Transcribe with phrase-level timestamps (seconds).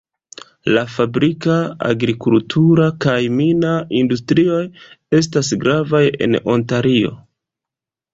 [0.75, 1.57] La fabrika,
[1.89, 4.63] agrikultura kaj mina industrioj
[5.19, 7.13] estas gravaj en Ontario.